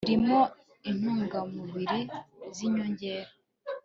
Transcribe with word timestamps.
birimo 0.03 0.39
intungamubiri 0.89 1.99
z'inyongera 2.55 3.29